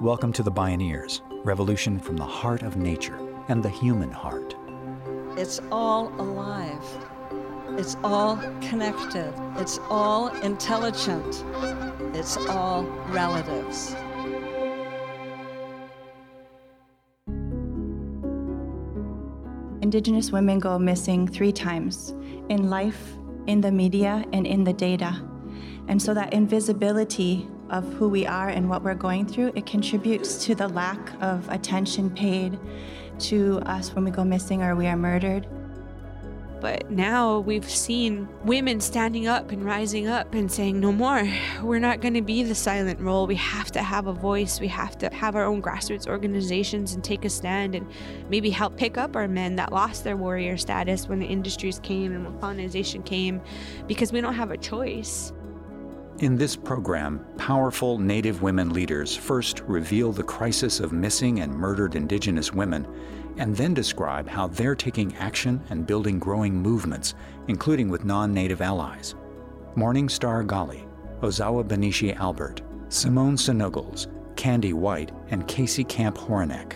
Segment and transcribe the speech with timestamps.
[0.00, 4.56] Welcome to the Bioneers, revolution from the heart of nature and the human heart.
[5.36, 6.82] It's all alive.
[7.76, 9.30] It's all connected.
[9.58, 11.44] It's all intelligent.
[12.16, 13.94] It's all relatives.
[19.82, 22.12] Indigenous women go missing three times
[22.48, 25.22] in life, in the media, and in the data.
[25.88, 30.44] And so that invisibility of who we are and what we're going through, it contributes
[30.44, 32.58] to the lack of attention paid
[33.20, 35.46] to us when we go missing or we are murdered.
[36.60, 41.26] But now we've seen women standing up and rising up and saying, no more.
[41.62, 43.26] We're not going to be the silent role.
[43.26, 44.60] We have to have a voice.
[44.60, 47.86] We have to have our own grassroots organizations and take a stand and
[48.28, 52.12] maybe help pick up our men that lost their warrior status when the industries came
[52.12, 53.40] and when colonization came
[53.86, 55.32] because we don't have a choice.
[56.20, 61.94] In this program, powerful Native women leaders first reveal the crisis of missing and murdered
[61.94, 62.86] Indigenous women,
[63.38, 67.14] and then describe how they're taking action and building growing movements,
[67.48, 69.14] including with non Native allies.
[69.76, 70.86] Morning Star Gali,
[71.22, 76.74] Ozawa Bineshi Albert, Simone Senogles, Kandi White, and Casey Camp Horinek.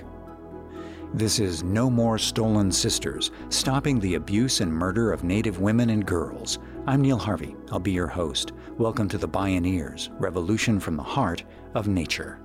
[1.13, 6.07] This is No More Stolen Sisters Stopping the Abuse and Murder of Native Women and
[6.07, 6.59] Girls.
[6.87, 7.57] I'm Neil Harvey.
[7.73, 8.53] I'll be your host.
[8.77, 11.43] Welcome to the Bioneers Revolution from the Heart
[11.75, 12.39] of Nature.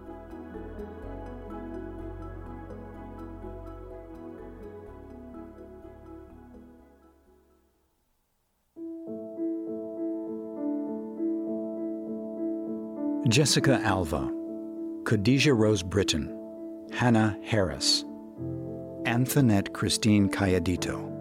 [13.28, 14.32] Jessica Alva,
[15.04, 18.06] Khadija Rose Britton, Hanna Harris,
[19.04, 21.19] Anthonette Christine Cayedito.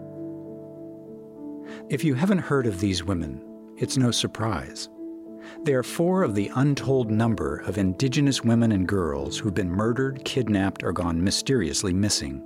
[1.90, 3.42] If you haven't heard of these women,
[3.78, 4.90] it's no surprise.
[5.64, 10.22] They are four of the untold number of Indigenous women and girls who've been murdered,
[10.22, 12.44] kidnapped, or gone mysteriously missing.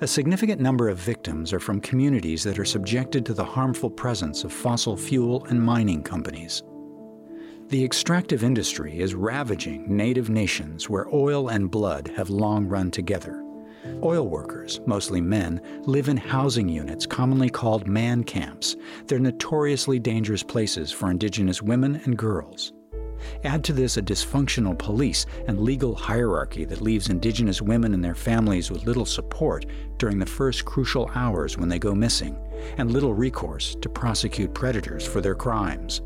[0.00, 4.42] A significant number of victims are from communities that are subjected to the harmful presence
[4.42, 6.64] of fossil fuel and mining companies.
[7.68, 13.40] The extractive industry is ravaging native nations where oil and blood have long run together.
[14.02, 18.76] Oil workers, mostly men, live in housing units commonly called man camps.
[19.06, 22.72] They're notoriously dangerous places for Indigenous women and girls.
[23.44, 28.14] Add to this a dysfunctional police and legal hierarchy that leaves Indigenous women and their
[28.14, 32.38] families with little support during the first crucial hours when they go missing,
[32.76, 36.00] and little recourse to prosecute predators for their crimes.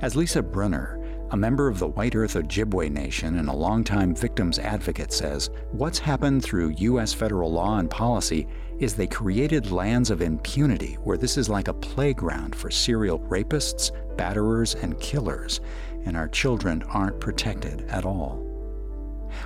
[0.00, 0.98] As Lisa Brunner,
[1.30, 5.98] a member of the White Earth Ojibwe Nation and a longtime victims advocate says, what's
[5.98, 7.12] happened through U.S.
[7.12, 8.46] federal law and policy
[8.78, 13.90] is they created lands of impunity where this is like a playground for serial rapists,
[14.16, 15.60] batterers, and killers,
[16.04, 18.36] and our children aren't protected at all.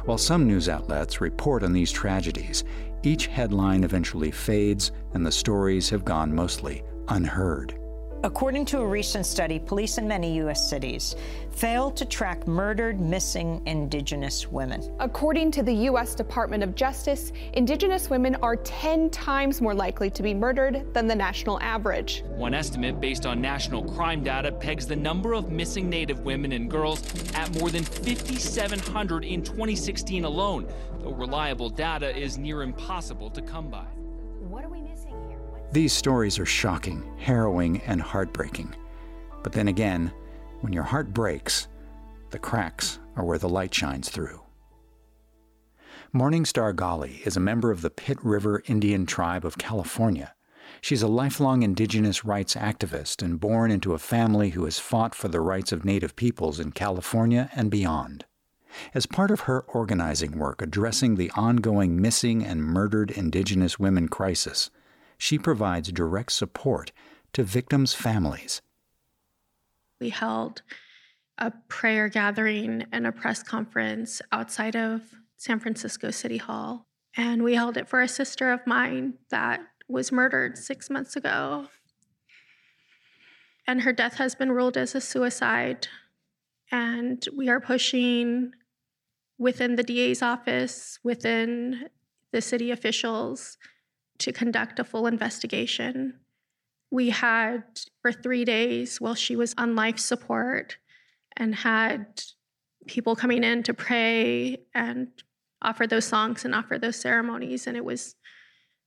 [0.04, 2.62] While some news outlets report on these tragedies,
[3.02, 7.79] each headline eventually fades and the stories have gone mostly unheard.
[8.22, 10.69] According to a recent study, police in many U.S.
[10.69, 11.16] cities
[11.53, 14.94] failed to track murdered, missing Indigenous women.
[15.00, 16.14] According to the U.S.
[16.14, 21.14] Department of Justice, Indigenous women are 10 times more likely to be murdered than the
[21.14, 22.22] national average.
[22.26, 26.70] One estimate based on national crime data pegs the number of missing Native women and
[26.70, 27.02] girls
[27.34, 33.70] at more than 5,700 in 2016 alone, though reliable data is near impossible to come
[33.70, 33.87] by.
[34.41, 35.14] What are we missing?
[35.72, 38.75] These stories are shocking, harrowing, and heartbreaking.
[39.44, 40.12] But then again,
[40.62, 41.69] when your heart breaks,
[42.31, 44.42] the cracks are where the light shines through.
[46.12, 50.34] Morningstar Gali is a member of the Pit River Indian Tribe of California.
[50.81, 55.28] She's a lifelong indigenous rights activist and born into a family who has fought for
[55.28, 58.25] the rights of Native peoples in California and beyond.
[58.92, 64.70] As part of her organizing work addressing the ongoing missing and murdered Indigenous women crisis,
[65.20, 66.92] she provides direct support
[67.34, 68.62] to victims' families.
[70.00, 70.62] We held
[71.36, 75.03] a prayer gathering and a press conference outside of
[75.37, 76.87] San Francisco City Hall.
[77.14, 81.67] And we held it for a sister of mine that was murdered six months ago.
[83.67, 85.87] And her death has been ruled as a suicide.
[86.72, 88.52] And we are pushing
[89.38, 91.90] within the DA's office, within
[92.32, 93.58] the city officials,
[94.20, 96.14] to conduct a full investigation.
[96.90, 97.64] We had,
[98.02, 100.78] for three days while she was on life support,
[101.37, 102.22] and had
[102.87, 105.08] people coming in to pray and
[105.62, 107.67] offer those songs and offer those ceremonies.
[107.67, 108.17] And it was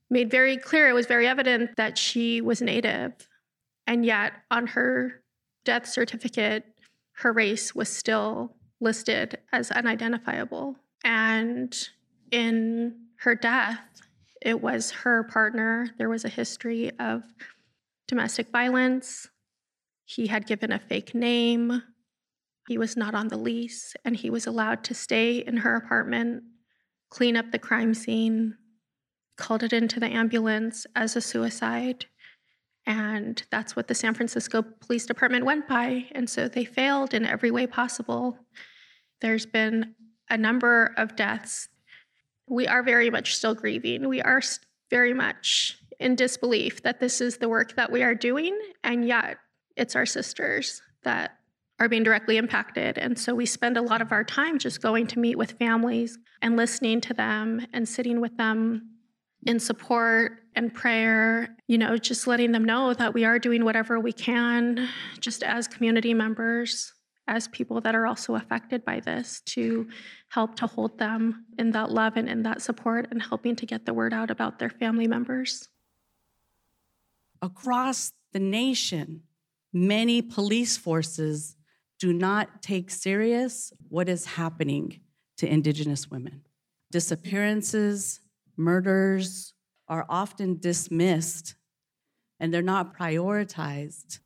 [0.10, 3.14] made very clear, it was very evident that she was Native.
[3.88, 5.22] And yet, on her
[5.66, 6.66] death certificate,
[7.14, 10.76] her race was still listed as unidentifiable.
[11.04, 11.76] And
[12.32, 13.80] in her death,
[14.44, 15.90] it was her partner.
[15.98, 17.24] There was a history of
[18.08, 19.30] domestic violence.
[20.06, 21.82] He had given a fake name.
[22.68, 26.44] He was not on the lease, and he was allowed to stay in her apartment,
[27.10, 28.56] clean up the crime scene,
[29.38, 32.06] called it into the ambulance as a suicide.
[32.86, 36.06] And that's what the San Francisco Police Department went by.
[36.12, 38.38] And so they failed in every way possible.
[39.22, 39.96] There's been
[40.30, 41.70] a number of deaths.
[42.48, 44.08] We are very much still grieving.
[44.08, 44.42] We are
[44.90, 48.58] very much in disbelief that this is the work that we are doing.
[48.84, 49.38] And yet
[49.76, 51.38] it's our sisters that
[51.80, 52.98] are being directly impacted.
[52.98, 56.18] And so we spend a lot of our time just going to meet with families
[56.42, 58.90] and listening to them and sitting with them
[59.46, 64.00] in support and prayer, you know, just letting them know that we are doing whatever
[64.00, 64.88] we can,
[65.20, 66.94] just as community members,
[67.28, 69.88] as people that are also affected by this, to
[70.30, 73.86] help to hold them in that love and in that support and helping to get
[73.86, 75.70] the word out about their family members.
[77.42, 79.24] Across the nation,
[79.72, 81.56] many police forces
[82.00, 85.00] do not take serious what is happening
[85.38, 86.42] to Indigenous women.
[86.92, 88.20] Disappearances,
[88.58, 89.54] murders
[89.88, 91.56] are often dismissed
[92.40, 94.20] and they're not prioritized.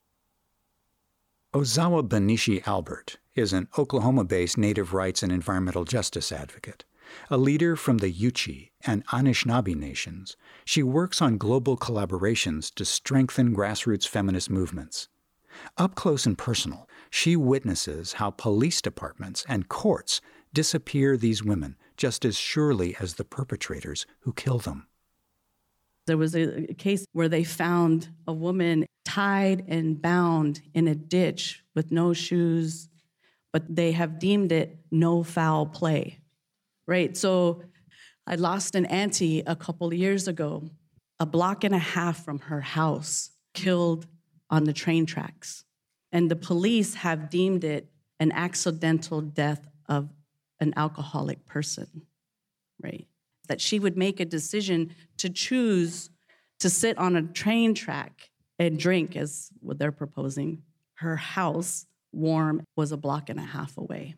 [1.53, 6.83] Ozawa Bineshi Albert is an Oklahoma based native rights and environmental justice advocate.
[7.29, 10.35] A leader from the Yuchi and Anishinaabe nations,
[10.65, 15.07] she works on global collaborations to strengthen grassroots feminist movements.
[15.77, 20.19] Up close and personal, she witnesses how police departments and courts
[20.53, 24.87] disappear these women just as surely as the perpetrators who kill them.
[26.07, 31.63] There was a case where they found a woman tied and bound in a ditch
[31.75, 32.89] with no shoes,
[33.53, 36.19] but they have deemed it no foul play.
[36.87, 37.15] Right?
[37.15, 37.61] So
[38.25, 40.69] I lost an auntie a couple years ago,
[41.19, 44.07] a block and a half from her house, killed
[44.49, 45.65] on the train tracks.
[46.11, 47.89] And the police have deemed it
[48.19, 50.09] an accidental death of
[50.59, 52.03] an alcoholic person,
[52.81, 53.07] right?
[53.47, 56.09] That she would make a decision to choose
[56.59, 58.29] to sit on a train track
[58.59, 60.63] and drink, as what they're proposing.
[60.95, 64.15] Her house, warm, was a block and a half away,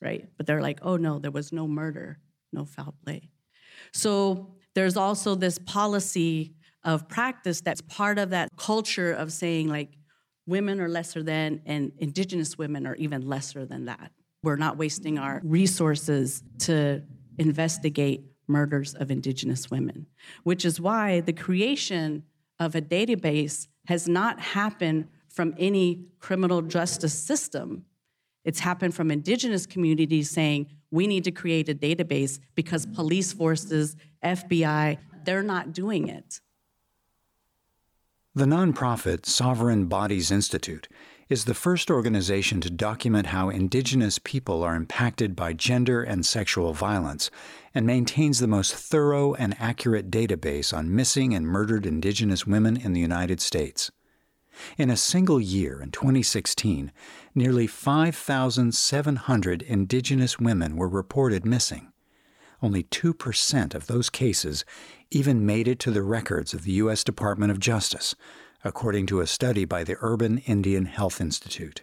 [0.00, 0.28] right?
[0.36, 2.18] But they're like, oh no, there was no murder,
[2.52, 3.28] no foul play.
[3.92, 6.54] So there's also this policy
[6.84, 9.90] of practice that's part of that culture of saying, like,
[10.46, 14.12] women are lesser than, and indigenous women are even lesser than that.
[14.42, 17.02] We're not wasting our resources to
[17.36, 20.06] investigate murders of Indigenous women,
[20.42, 22.24] which is why the creation
[22.58, 27.84] of a database has not happened from any criminal justice system.
[28.44, 33.96] It's happened from Indigenous communities saying, we need to create a database because police forces,
[34.24, 36.40] FBI, they're not doing it.
[38.34, 40.88] The nonprofit Sovereign Bodies Institute
[41.28, 46.72] is the first organization to document how Indigenous people are impacted by gender and sexual
[46.72, 47.32] violence
[47.74, 52.92] and maintains the most thorough and accurate database on missing and murdered Indigenous women in
[52.92, 53.90] the United States.
[54.78, 56.92] In a single year in 2016,
[57.34, 61.92] nearly 5,700 Indigenous women were reported missing.
[62.62, 64.64] Only 2% of those cases
[65.10, 67.04] even made it to the records of the U.S.
[67.04, 68.14] Department of Justice,
[68.64, 71.82] according to a study by the Urban Indian Health Institute.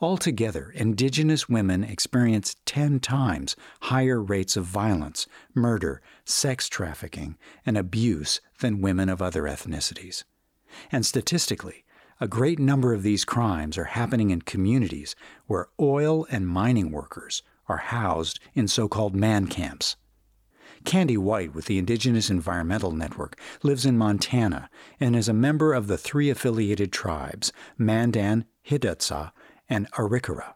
[0.00, 8.40] Altogether, Indigenous women experience 10 times higher rates of violence, murder, sex trafficking, and abuse
[8.60, 10.24] than women of other ethnicities.
[10.90, 11.84] And statistically,
[12.20, 15.14] a great number of these crimes are happening in communities
[15.46, 19.96] where oil and mining workers are housed in so called man camps.
[20.84, 24.70] Kandi White with the Indigenous Environmental Network lives in Montana
[25.00, 29.32] and is a member of the three affiliated tribes, Mandan, Hidatsa,
[29.68, 30.54] and Arikara.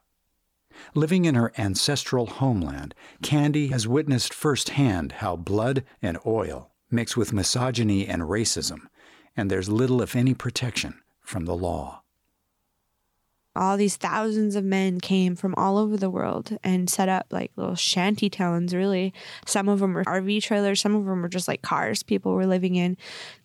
[0.94, 7.32] Living in her ancestral homeland, Kandi has witnessed firsthand how blood and oil mix with
[7.32, 8.88] misogyny and racism,
[9.36, 12.01] and there's little, if any, protection from the law
[13.54, 17.52] all these thousands of men came from all over the world and set up like
[17.56, 19.12] little shanty towns really.
[19.46, 22.46] Some of them were rv trailers some of them were just like cars people were
[22.46, 22.96] living in.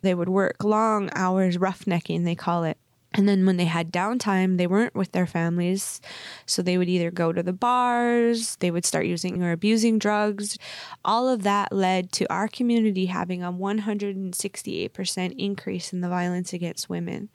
[0.02, 2.78] They would work long hours roughnecking they call it
[3.18, 6.00] And then when they had downtime, they weren't with their families.
[6.46, 10.60] So they would either go to the bars, they would start using or abusing drugs.
[11.04, 16.90] All of that led to our community having a 168% increase in the violence against
[16.90, 17.30] women.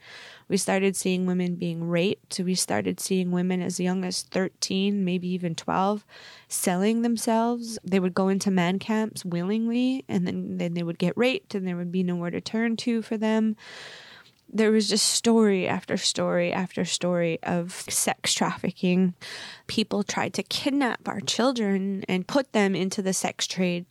[0.49, 2.39] We started seeing women being raped.
[2.39, 6.07] We started seeing women as young as 13, maybe even 12,
[6.47, 7.79] selling themselves.
[7.83, 11.67] They would go into man camps willingly, and then, then they would get raped, and
[11.67, 13.57] there would be nowhere to turn to for them
[14.53, 19.15] there was just story after story after story of sex trafficking.
[19.67, 23.87] People tried to kidnap our children and put them into the sex trade.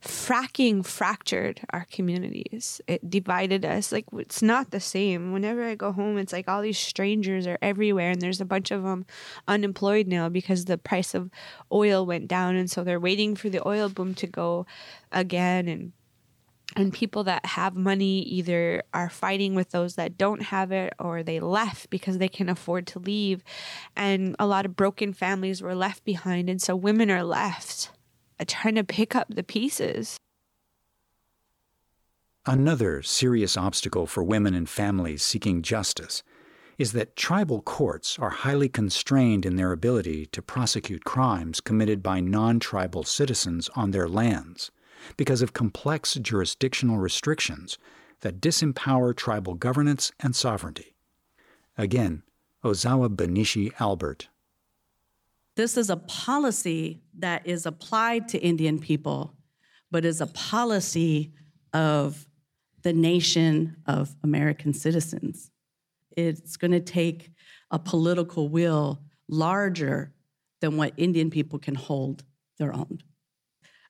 [0.00, 2.80] Fracking fractured our communities.
[2.86, 3.90] It divided us.
[3.90, 5.32] Like, it's not the same.
[5.32, 8.70] Whenever I go home, it's like all these strangers are everywhere, and there's a bunch
[8.70, 9.06] of them
[9.48, 11.30] unemployed now because the price of
[11.72, 12.54] oil went down.
[12.54, 14.66] And so they're waiting for the oil boom to go
[15.10, 15.66] again.
[15.66, 15.92] And
[16.76, 21.22] and people that have money either are fighting with those that don't have it or
[21.22, 23.42] they left because they can afford to leave.
[23.96, 26.50] And a lot of broken families were left behind.
[26.50, 27.90] And so women are left
[28.38, 30.18] uh, trying to pick up the pieces.
[32.46, 36.22] Another serious obstacle for women and families seeking justice
[36.78, 42.20] is that tribal courts are highly constrained in their ability to prosecute crimes committed by
[42.20, 44.70] non tribal citizens on their lands
[45.16, 47.78] because of complex jurisdictional restrictions
[48.20, 50.94] that disempower tribal governance and sovereignty.
[51.76, 52.22] Again,
[52.64, 54.28] Ozawa Bineshi Albert.
[55.54, 59.34] This is a policy that is applied to Indian people,
[59.90, 61.32] but is a policy
[61.72, 62.26] of
[62.82, 65.50] the nation of American citizens.
[66.16, 67.30] It's going to take
[67.70, 70.12] a political will larger
[70.60, 72.24] than what Indian people can hold
[72.58, 73.00] their own.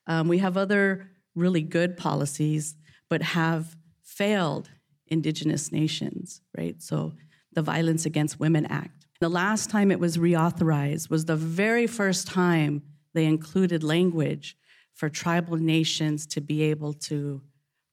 [0.09, 2.75] Um, we have other really good policies,
[3.09, 4.69] but have failed
[5.07, 6.81] Indigenous nations, right?
[6.81, 7.13] So
[7.53, 9.05] the Violence Against Women Act.
[9.21, 12.81] The last time it was reauthorized was the very first time
[13.13, 14.57] they included language
[14.93, 17.41] for tribal nations to be able to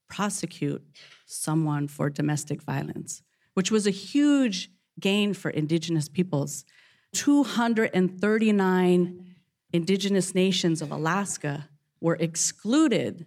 [0.09, 0.83] prosecute
[1.27, 3.23] someone for domestic violence,
[3.55, 6.65] which was a huge gain for Indigenous peoples.
[7.13, 9.35] 239
[9.73, 11.69] Indigenous nations of Alaska
[12.01, 13.27] were excluded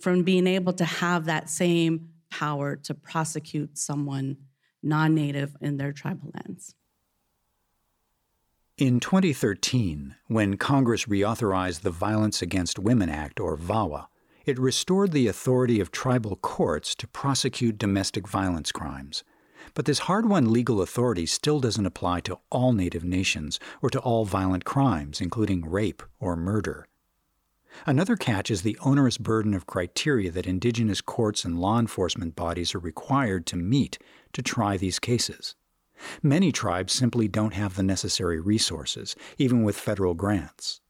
[0.00, 4.36] from being able to have that same power to prosecute someone
[4.82, 6.74] non native in their tribal lands.
[8.76, 14.06] In 2013, when Congress reauthorized the Violence Against Women Act, or VAWA,
[14.46, 19.24] it restored the authority of tribal courts to prosecute domestic violence crimes.
[19.74, 23.98] But this hard won legal authority still doesn't apply to all Native nations or to
[23.98, 26.86] all violent crimes, including rape or murder.
[27.86, 32.74] Another catch is the onerous burden of criteria that Indigenous courts and law enforcement bodies
[32.74, 33.98] are required to meet
[34.32, 35.54] to try these cases.
[36.22, 40.80] Many tribes simply don't have the necessary resources, even with federal grants.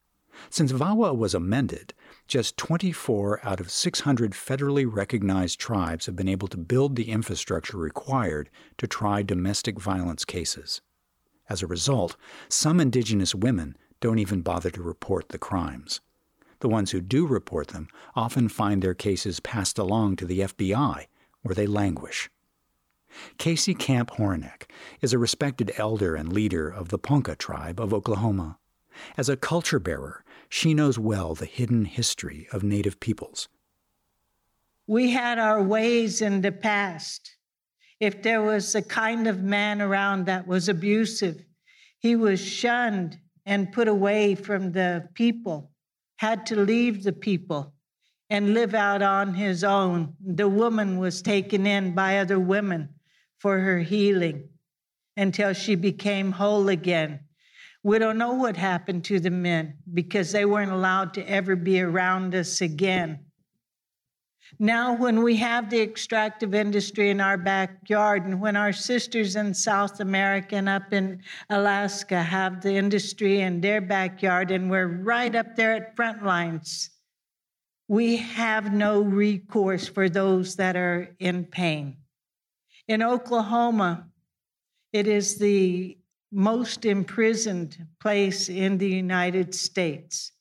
[0.50, 1.94] Since VAWA was amended,
[2.28, 7.76] just 24 out of 600 federally recognized tribes have been able to build the infrastructure
[7.76, 10.80] required to try domestic violence cases.
[11.48, 12.16] As a result,
[12.48, 16.00] some Indigenous women don't even bother to report the crimes.
[16.60, 21.06] The ones who do report them often find their cases passed along to the FBI,
[21.42, 22.28] where they languish.
[23.38, 24.68] Casey Camp Horinek
[25.00, 28.58] is a respected elder and leader of the Ponca tribe of Oklahoma.
[29.16, 33.48] As a culture bearer, she knows well the hidden history of Native peoples.
[34.86, 37.36] We had our ways in the past.
[38.00, 41.44] If there was a kind of man around that was abusive,
[41.98, 45.70] he was shunned and put away from the people
[46.18, 47.72] had to leave the people
[48.28, 50.14] and live out on his own.
[50.24, 52.90] The woman was taken in by other women
[53.38, 54.48] for her healing
[55.16, 57.20] until she became whole again.
[57.82, 61.80] We don't know what happened to the men because they weren't allowed to ever be
[61.80, 63.24] around us again.
[64.58, 69.52] Now, when we have the extractive industry in our backyard, and when our sisters in
[69.52, 75.34] South America and up in Alaska have the industry in their backyard, and we're right
[75.34, 76.90] up there at front lines,
[77.88, 81.96] we have no recourse for those that are in pain.
[82.86, 84.08] In Oklahoma,
[84.92, 85.98] it is the
[86.32, 90.32] most imprisoned place in the United States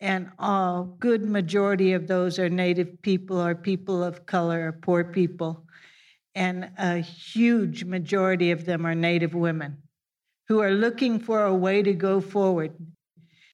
[0.00, 5.04] and a good majority of those are Native people or people of color or poor
[5.04, 5.66] people.
[6.34, 9.82] And a huge majority of them are Native women
[10.48, 12.72] who are looking for a way to go forward.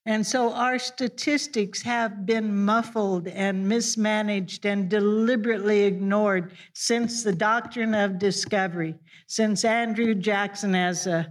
[0.07, 7.93] And so our statistics have been muffled and mismanaged and deliberately ignored since the doctrine
[7.93, 8.95] of discovery,
[9.27, 11.27] since Andrew Jackson as a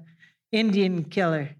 [0.51, 1.55] Indian killer,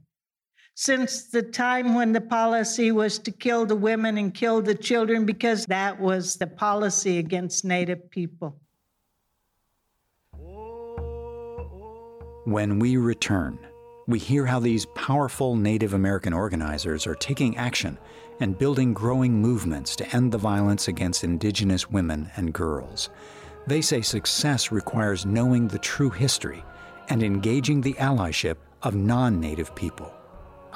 [0.75, 5.25] since the time when the policy was to kill the women and kill the children
[5.25, 8.59] because that was the policy against Native people.
[12.43, 13.57] When we return,
[14.05, 17.97] we hear how these powerful Native American organizers are taking action
[18.41, 23.09] and building growing movements to end the violence against Indigenous women and girls.
[23.65, 26.63] They say success requires knowing the true history
[27.07, 30.14] and engaging the allyship of non Native people.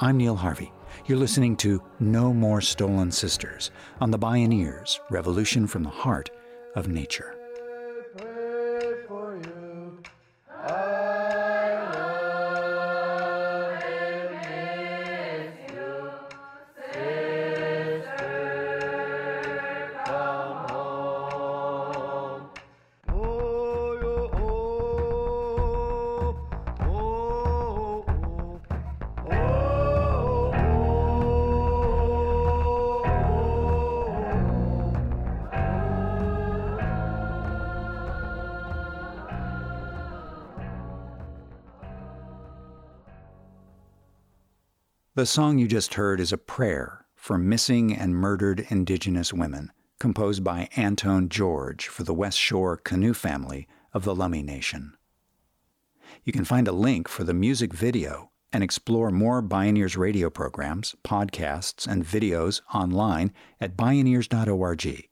[0.02, 0.72] I'm Neil Harvey.
[1.04, 6.30] You're listening to No More Stolen Sisters on the Bioneers Revolution from the Heart
[6.74, 7.39] of Nature.
[45.20, 50.42] The song you just heard is a prayer for missing and murdered Indigenous women, composed
[50.42, 54.94] by Antone George for the West Shore Canoe family of the Lummi Nation.
[56.24, 60.96] You can find a link for the music video and explore more Bioneers radio programs,
[61.04, 65.08] podcasts, and videos online at bioneers.org.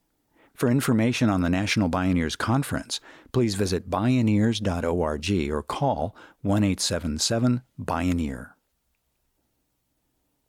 [0.55, 2.99] For information on the National Bioneers Conference,
[3.33, 8.53] please visit bioneers.org or call 1 877 Bioneer.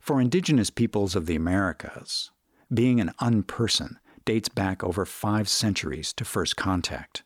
[0.09, 2.31] For indigenous peoples of the Americas,
[2.73, 7.21] being an unperson dates back over five centuries to first contact.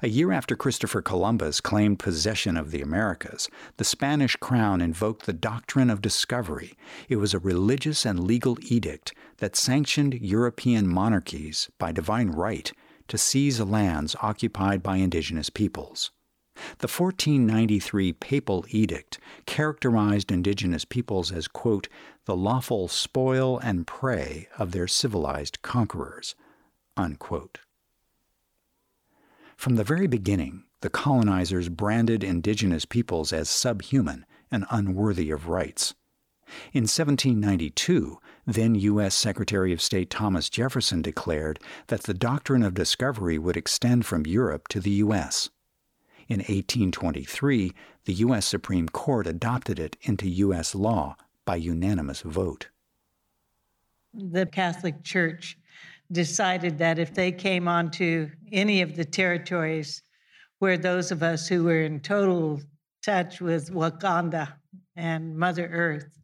[0.00, 5.32] A year after Christopher Columbus claimed possession of the Americas, the Spanish crown invoked the
[5.32, 6.74] doctrine of discovery.
[7.08, 12.72] It was a religious and legal edict that sanctioned European monarchies by divine right
[13.08, 16.12] to seize lands occupied by indigenous peoples.
[16.78, 21.88] The 1493 papal edict characterized indigenous peoples as, quote,
[22.24, 26.34] the lawful spoil and prey of their civilized conquerors,
[26.96, 27.60] unquote.
[29.56, 35.94] From the very beginning, the colonizers branded indigenous peoples as subhuman and unworthy of rights.
[36.72, 39.14] In 1792, then U.S.
[39.14, 44.66] Secretary of State Thomas Jefferson declared that the doctrine of discovery would extend from Europe
[44.68, 45.50] to the U.S.
[46.30, 47.72] In 1823,
[48.04, 48.46] the U.S.
[48.46, 50.76] Supreme Court adopted it into U.S.
[50.76, 52.68] law by unanimous vote.
[54.14, 55.58] The Catholic Church
[56.12, 60.04] decided that if they came onto any of the territories
[60.60, 62.60] where those of us who were in total
[63.04, 64.52] touch with Wakonda
[64.94, 66.16] and Mother Earth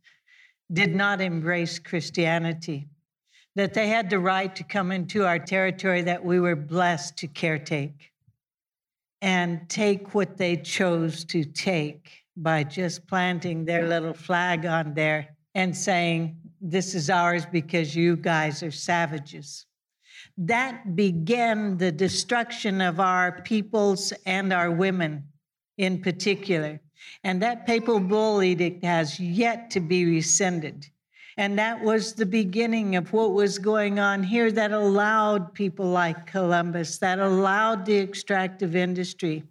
[0.73, 2.87] did not embrace Christianity,
[3.57, 7.27] that they had the right to come into our territory that we were blessed to
[7.27, 8.13] caretake
[9.27, 15.37] and take what they chose to take by just planting their little flag on there
[15.57, 19.67] and saying, This is ours because you guys are savages.
[20.39, 25.25] That began the destruction of our peoples and our women
[25.77, 26.81] in particular.
[27.25, 30.87] And that papal bull edict has yet to be rescinded.
[31.37, 36.27] And that was the beginning of what was going on here that allowed people like
[36.27, 39.45] Columbus, that allowed the extractive industry.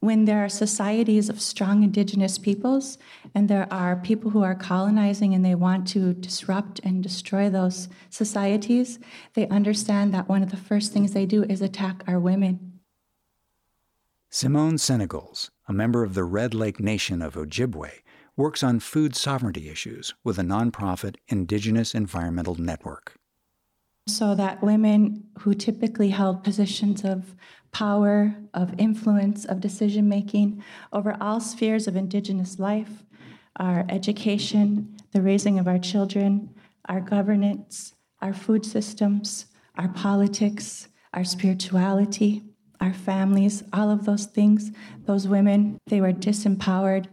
[0.00, 2.98] When there are societies of strong indigenous peoples
[3.34, 7.88] and there are people who are colonizing and they want to disrupt and destroy those
[8.08, 8.98] societies,
[9.34, 12.80] they understand that one of the first things they do is attack our women.
[14.30, 17.90] Simone Senogles, a member of the Red Lake Nation of Ojibwe,
[18.38, 23.16] works on food sovereignty issues with a nonprofit Indigenous Environmental Network.
[24.06, 27.34] So that women who typically held positions of
[27.72, 33.04] power, of influence, of decision making over all spheres of Indigenous life
[33.56, 36.48] our education, the raising of our children,
[36.88, 39.46] our governance, our food systems,
[39.76, 42.44] our politics, our spirituality,
[42.80, 44.70] our families, all of those things,
[45.06, 47.08] those women, they were disempowered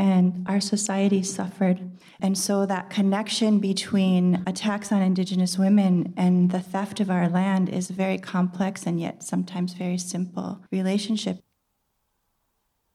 [0.00, 1.78] and our society suffered.
[2.22, 7.68] And so that connection between attacks on Indigenous women and the theft of our land
[7.68, 11.42] is a very complex and yet sometimes very simple relationship.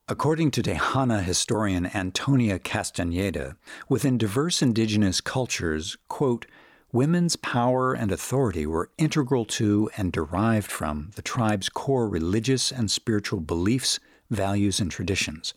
[0.07, 3.55] According to Tejana historian Antonia Castañeda,
[3.87, 6.47] within diverse indigenous cultures, quote,
[6.91, 12.89] women's power and authority were integral to and derived from the tribe's core religious and
[12.89, 13.99] spiritual beliefs,
[14.31, 15.53] values, and traditions,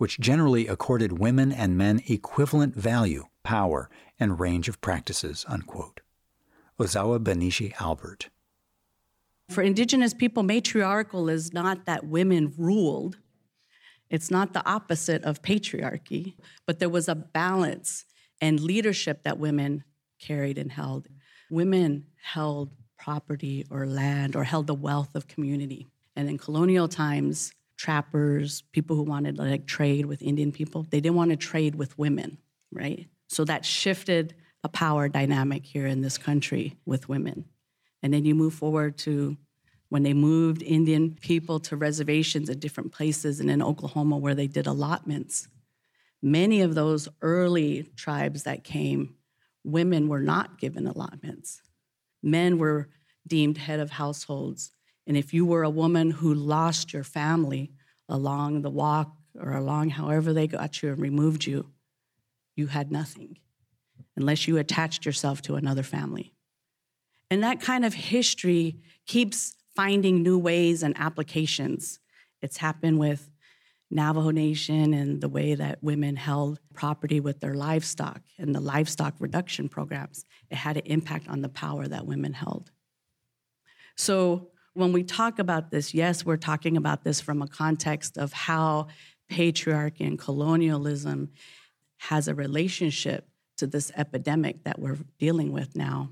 [0.00, 5.44] which generally accorded women and men equivalent value, power, and range of practices.
[5.46, 6.00] Unquote.
[6.78, 8.30] Ozawa Bineshi Albert.
[9.50, 13.18] For Indigenous people, matriarchal is not that women ruled
[14.10, 16.34] it's not the opposite of patriarchy,
[16.66, 18.04] but there was a balance
[18.40, 19.84] and leadership that women
[20.18, 21.06] carried and held.
[21.48, 25.86] Women held property or land or held the wealth of community.
[26.16, 31.00] And in colonial times, trappers, people who wanted to like trade with Indian people, they
[31.00, 32.36] didn't want to trade with women,
[32.70, 33.08] right?
[33.28, 37.46] So that shifted a power dynamic here in this country with women.
[38.02, 39.38] And then you move forward to
[39.88, 44.46] when they moved Indian people to reservations at different places and in Oklahoma where they
[44.46, 45.48] did allotments.
[46.22, 49.14] Many of those early tribes that came,
[49.64, 51.62] women were not given allotments.
[52.22, 52.90] Men were
[53.26, 54.70] deemed head of households.
[55.06, 57.72] And if you were a woman who lost your family
[58.08, 61.70] along the walk or along however they got you and removed you,
[62.56, 63.38] you had nothing
[64.16, 66.34] unless you attached yourself to another family.
[67.30, 72.00] And that kind of history keeps finding new ways and applications.
[72.42, 73.30] It's happened with
[73.90, 79.14] Navajo Nation and the way that women held property with their livestock and the livestock
[79.18, 80.24] reduction programs.
[80.50, 82.70] It had an impact on the power that women held.
[83.96, 88.32] So when we talk about this, yes, we're talking about this from a context of
[88.32, 88.86] how
[89.30, 91.30] patriarchy and colonialism
[91.98, 93.28] has a relationship
[93.58, 96.10] to this epidemic that we're dealing with now.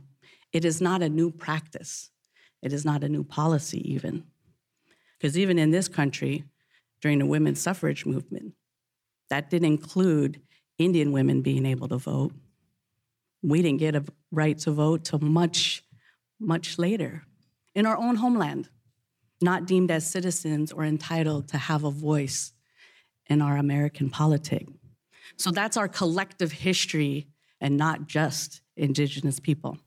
[0.52, 2.10] It is not a new practice.
[2.62, 4.24] It is not a new policy, even.
[5.18, 6.44] Because even in this country,
[7.00, 8.54] during the women's suffrage movement,
[9.30, 10.40] that didn't include
[10.78, 12.32] Indian women being able to vote.
[13.42, 15.84] We didn't get a right to vote till much,
[16.40, 17.24] much later
[17.78, 18.68] in our own homeland,
[19.40, 22.52] not deemed as citizens or entitled to have a voice
[23.26, 24.72] in our American politics.
[25.36, 27.28] So that's our collective history
[27.60, 29.78] and not just Indigenous people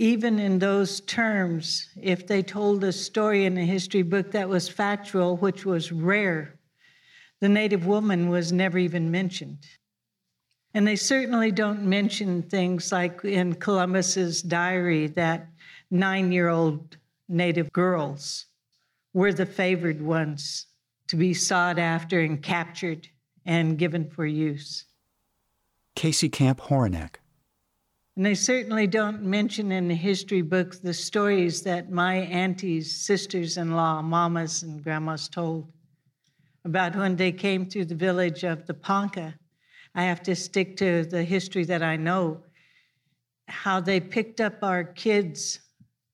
[0.00, 4.66] even in those terms, if they told a story in a history book that was
[4.66, 6.58] factual, which was rare,
[7.40, 9.58] the Native woman was never even mentioned.
[10.72, 15.48] And they certainly don't mention things like in Columbus's diary that
[15.90, 16.96] nine year old
[17.28, 18.46] Native girls
[19.12, 20.66] were the favored ones
[21.08, 23.08] to be sought after and captured
[23.46, 24.84] and given for use.
[25.94, 27.16] Casey Camp Horinek,
[28.16, 33.56] and they certainly don't mention in the history books the stories that my aunties, sisters
[33.56, 35.72] in law, mamas, and grandmas told
[36.64, 39.34] about when they came to the village of the Ponca.
[39.94, 42.42] I have to stick to the history that I know.
[43.48, 45.60] How they picked up our kids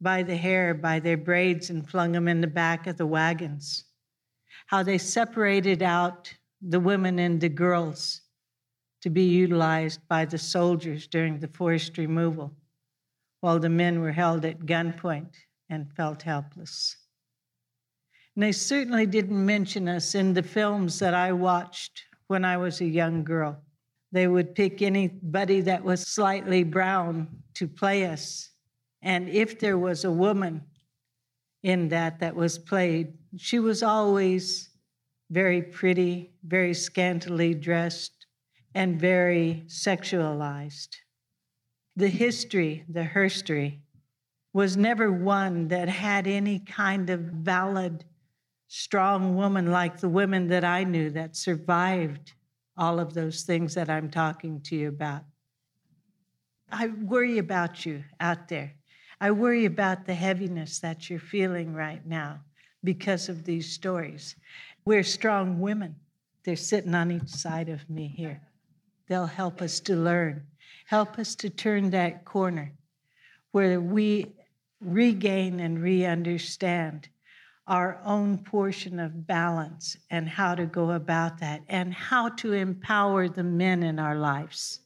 [0.01, 3.85] by the hair, by their braids, and flung them in the back of the wagons.
[4.67, 8.23] How they separated out the women and the girls
[9.03, 12.53] to be utilized by the soldiers during the forced removal,
[13.41, 15.35] while the men were held at gunpoint
[15.71, 16.97] and felt helpless.
[18.35, 22.81] And they certainly didn't mention us in the films that I watched when I was
[22.81, 23.63] a young girl.
[24.13, 28.51] They would pick anybody that was slightly brown to play us.
[29.03, 30.63] And if there was a woman
[31.63, 34.71] in that that was played, she was always
[35.31, 38.27] very pretty, very scantily dressed,
[38.75, 40.97] and very sexualized.
[41.97, 43.81] The history, the herstory,
[44.53, 48.05] was never one that had any kind of valid,
[48.69, 52.33] strong woman like the women that I knew that survived
[52.77, 55.25] all of those things that I'm talking to you about.
[56.71, 58.75] I worry about you out there.
[59.21, 62.41] I worry about the heaviness that you're feeling right now
[62.85, 64.37] because of these stories.
[64.85, 65.97] We're strong women.
[66.45, 68.41] They're sitting on each side of me here.
[69.09, 70.47] They'll help us to learn,
[70.87, 72.73] help us to turn that corner
[73.53, 74.33] where we
[74.81, 77.09] regain and re understand
[77.67, 83.29] our own portion of balance and how to go about that and how to empower
[83.29, 84.81] the men in our lives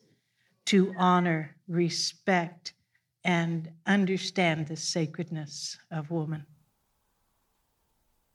[0.64, 2.72] to honor, respect,
[3.24, 6.46] and understand the sacredness of woman.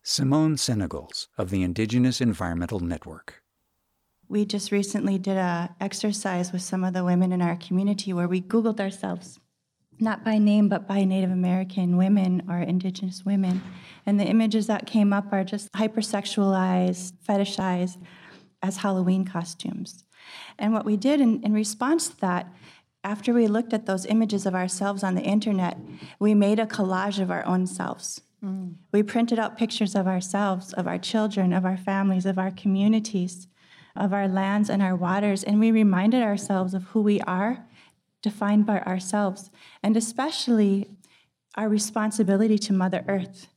[0.04, 3.42] Simone Senogles of the Indigenous Environmental Network.
[4.28, 8.28] We just recently did a exercise with some of the women in our community where
[8.28, 9.40] we Googled ourselves
[10.00, 13.62] not by name, but by Native American women or Indigenous women.
[14.06, 18.02] And the images that came up are just hypersexualized, fetishized
[18.62, 20.04] as Halloween costumes.
[20.58, 22.52] And what we did in, in response to that,
[23.06, 25.78] after we looked at those images of ourselves on the internet,
[26.20, 28.22] we made a collage of our own selves.
[28.44, 28.74] Mm.
[28.92, 33.48] We printed out pictures of ourselves, of our children, of our families, of our communities,
[33.96, 37.66] of our lands and our waters, and we reminded ourselves of who we are,
[38.24, 39.52] defined by ourselves,
[39.84, 40.90] and especially
[41.56, 43.48] our responsibility to Mother Earth.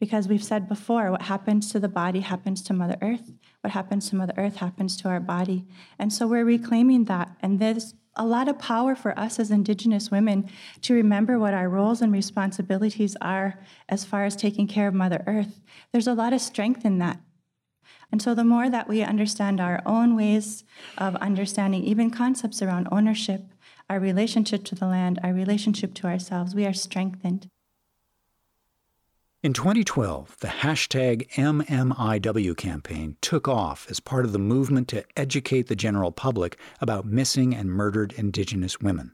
[0.00, 3.32] Because we've said before, what happens to the body happens to Mother Earth.
[3.60, 5.64] What happens to Mother Earth happens to our body.
[5.98, 7.30] And so we're reclaiming that.
[7.40, 10.48] And there's a lot of power for us as Indigenous women
[10.82, 15.24] to remember what our roles and responsibilities are as far as taking care of Mother
[15.26, 15.60] Earth.
[15.92, 17.20] There's a lot of strength in that.
[18.12, 20.64] And so the more that we understand our own ways
[20.96, 23.42] of understanding even concepts around ownership,
[23.90, 27.48] our relationship to the land, our relationship to ourselves, we are strengthened.
[29.44, 35.66] In 2012, the hashtag MMIW campaign took off as part of the movement to educate
[35.66, 39.12] the general public about missing and murdered Indigenous women.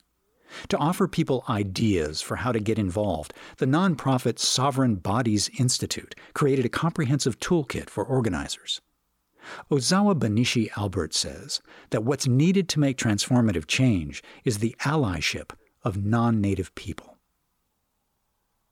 [0.68, 6.64] To offer people ideas for how to get involved, the nonprofit Sovereign Bodies Institute created
[6.64, 8.80] a comprehensive toolkit for organizers.
[9.68, 15.50] Ozawa Bineshi Albert says that what's needed to make transformative change is the allyship
[15.82, 17.09] of non native people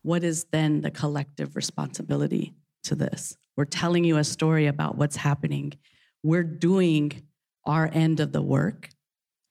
[0.08, 3.36] what is then the collective responsibility to this?
[3.58, 5.74] We're telling you a story about what's happening.
[6.22, 7.24] We're doing
[7.66, 8.88] our end of the work.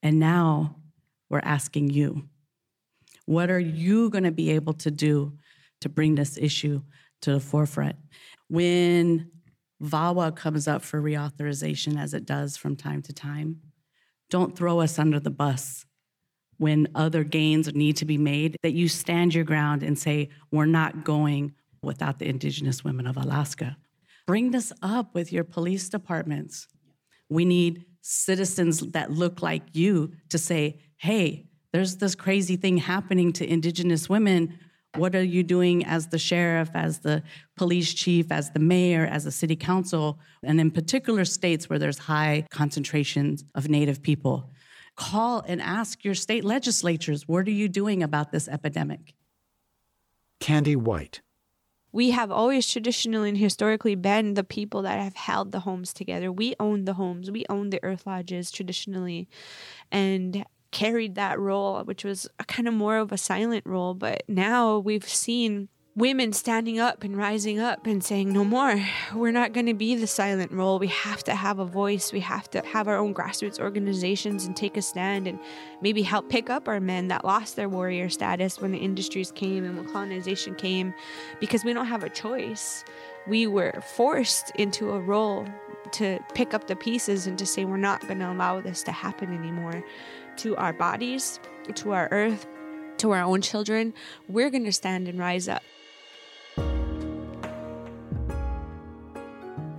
[0.02, 0.74] And now
[1.30, 2.24] we're asking you,
[3.24, 5.38] what are you going to be able to do
[5.82, 6.82] to bring this issue
[7.22, 7.94] to the forefront?
[8.48, 9.30] When
[9.80, 13.60] VAWA comes up for reauthorization, as it does from time to time,
[14.28, 15.86] don't throw us under the bus
[16.58, 20.66] when other gains need to be made, that you stand your ground and say, we're
[20.66, 23.76] not going without the Indigenous women of Alaska.
[24.26, 26.68] Bring this up with your police departments.
[27.30, 33.32] We need citizens that look like you to say, hey, there's this crazy thing happening
[33.34, 34.58] to Indigenous women.
[34.96, 37.22] What are you doing as the sheriff, as the
[37.56, 41.98] police chief, as the mayor, as the city council, and in particular states where there's
[41.98, 44.50] high concentrations of Native people?
[44.98, 49.14] Call and ask your state legislatures, what are you doing about this epidemic?
[50.40, 51.20] Kandi White.
[51.92, 56.32] We have always traditionally and historically been the people that have held the homes together.
[56.32, 59.28] We own the homes, we own the earth lodges traditionally,
[59.92, 63.94] and carried that role, which was a kind of more of a silent role.
[63.94, 68.80] But now we've seen women standing up and rising up and saying, No more.
[69.12, 70.78] We're not going to be the silent role.
[70.78, 72.12] We have to have a voice.
[72.12, 75.40] We have to have our own grassroots organizations and take a stand and
[75.82, 79.64] maybe help pick up our men that lost their warrior status when the industries came
[79.64, 80.94] and when colonization came
[81.40, 82.84] because we don't have a choice.
[83.26, 85.48] We were forced into a role
[85.92, 88.92] to pick up the pieces and to say, We're not going to allow this to
[88.92, 89.82] happen anymore
[90.36, 91.40] to our bodies,
[91.74, 92.46] to our earth,
[92.98, 93.92] to our own children.
[94.28, 95.62] We're going to stand and rise up.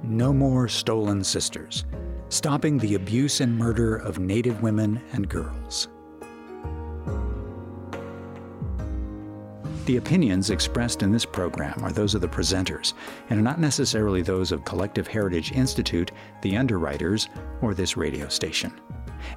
[0.03, 1.85] No More Stolen Sisters
[2.29, 5.87] Stopping the Abuse and Murder of Native Women and Girls.
[9.85, 12.93] The opinions expressed in this program are those of the presenters
[13.31, 16.11] and are not necessarily those of Collective Heritage Institute,
[16.43, 17.27] the underwriters,
[17.63, 18.71] or this radio station.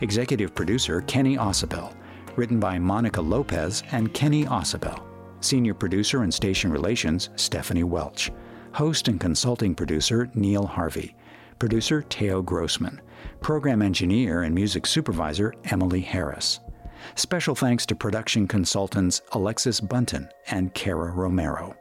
[0.02, 1.94] Executive producer Kenny Ausubel,
[2.37, 5.12] written by Monica Lopez and Kenny Ausubel.
[5.42, 8.31] Senior producer and station relations Stephanie Welch.
[8.72, 11.16] Host and consulting producer Neil Harvey.
[11.59, 13.00] Producer Teo Grossman.
[13.40, 16.61] Program engineer and music supervisor Emily Harris.
[17.16, 21.74] Special thanks to production consultants Alexis Bunton and Kara Romero.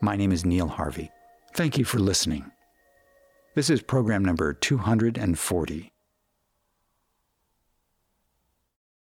[0.00, 1.10] My name is Neil Harvey.
[1.54, 2.50] Thank you for listening.
[3.54, 5.93] This is program number 240.